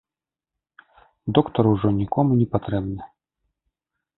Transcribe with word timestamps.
Доктар 1.39 1.65
ужо 1.73 1.89
нікому 1.99 2.31
не 2.41 2.47
патрэбны. 2.57 3.03